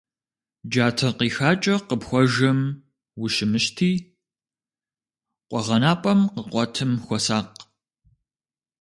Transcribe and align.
Джатэ 0.69 1.09
къихакӀэ 1.17 1.75
къыпхуэжэм 1.87 2.59
ущымыщти, 3.23 3.91
къуэгъэнапӀэм 5.47 6.19
къыкъуэтым 6.33 6.91
хуэсакъ. 7.05 7.55